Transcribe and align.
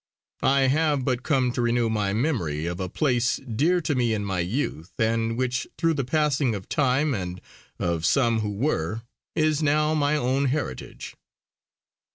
I 0.41 0.61
have 0.61 1.05
but 1.05 1.21
come 1.21 1.51
to 1.51 1.61
renew 1.61 1.87
my 1.87 2.11
memory 2.11 2.65
of 2.65 2.79
a 2.79 2.89
place, 2.89 3.35
dear 3.37 3.81
to 3.81 3.93
me 3.93 4.15
in 4.15 4.25
my 4.25 4.39
youth, 4.39 4.93
and 4.97 5.37
which 5.37 5.67
through 5.77 5.93
the 5.93 6.03
passing 6.03 6.55
of 6.55 6.67
time 6.67 7.13
and 7.13 7.39
of 7.77 8.03
some 8.03 8.39
who 8.39 8.49
were, 8.49 9.03
is 9.35 9.61
now 9.61 9.93
my 9.93 10.15
own 10.15 10.45
heritage." 10.45 11.13